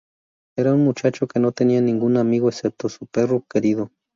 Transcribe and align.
Era 0.57 0.73
un 0.73 0.83
muchacho 0.83 1.27
que 1.27 1.39
no 1.39 1.51
tenía 1.51 1.79
ningún 1.79 2.17
amigo 2.17 2.49
excepto 2.49 2.89
su 2.89 3.05
perro 3.05 3.45
querido. 3.47 3.91